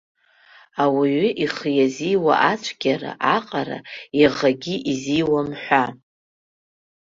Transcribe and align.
Ауаҩы 0.83 1.29
ихы 1.43 1.69
иазиуа 1.77 2.35
ацәгьара 2.51 3.11
аҟара 3.35 3.77
иаӷагьы 4.19 4.75
изиуам 4.91 5.49
ҳәа. 5.63 5.85